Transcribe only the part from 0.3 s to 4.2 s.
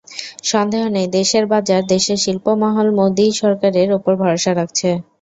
সন্দেহ নেই, দেশের বাজার, দেশের শিল্প মহল মোদি সরকারের ওপর